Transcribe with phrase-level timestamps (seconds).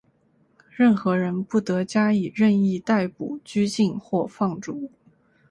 [0.71, 4.89] 任何人不得加以任意逮捕、拘禁或放逐。